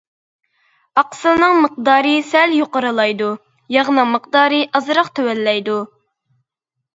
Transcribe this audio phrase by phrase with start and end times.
[1.01, 3.27] ئاقسىلنىڭ مىقدارى سەل يۇقىرىلايدۇ،
[3.77, 5.79] ياغنىڭ مىقدارى ئازراق تۆۋەنلەيدۇ.